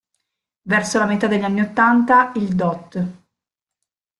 [0.63, 2.97] Verso la metà degli anni ottanta, il dott.